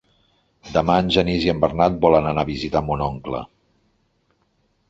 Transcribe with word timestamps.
Demà 0.77 0.95
en 1.01 1.11
Genís 1.15 1.45
i 1.47 1.51
en 1.53 1.59
Bernat 1.65 1.99
volen 2.05 2.31
anar 2.31 2.47
a 2.47 2.51
visitar 2.51 2.83
mon 2.89 3.07
oncle. 3.11 3.43